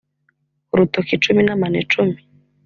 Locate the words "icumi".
1.17-1.41, 1.83-2.17